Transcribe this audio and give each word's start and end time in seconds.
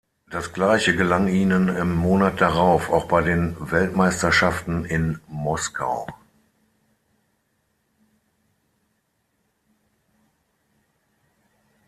Das 0.31 0.51
gleiche 0.51 0.95
gelang 0.95 1.27
ihnen 1.27 1.67
im 1.69 1.95
Monat 1.95 2.41
darauf 2.41 2.89
auch 2.89 3.05
bei 3.05 3.21
den 3.21 3.55
Weltmeisterschaften 3.59 4.83
in 4.83 5.19
Moskau. 5.27 6.07